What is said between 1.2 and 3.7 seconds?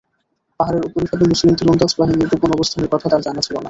মুসলিম তীরন্দাজ বাহিনীর গোপন অবস্থানের কথা তার জানা ছিল না।